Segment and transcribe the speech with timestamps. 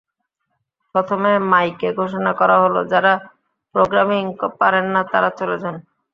[0.95, 3.13] প্রথমে মাইকে ঘোষণা করা হলো, যাঁরা
[3.75, 4.23] প্রোগ্রামিং
[4.59, 5.75] পারেন না, তাঁরা চলে যান।